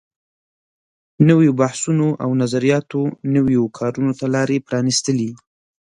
نويو 1.27 1.51
بحثونو 1.59 2.07
او 2.23 2.29
نظریاتو 2.41 3.01
نویو 3.35 3.63
کارونو 3.77 4.11
ته 4.19 4.25
لارې 4.35 4.57
پرانیستلې. 4.67 5.29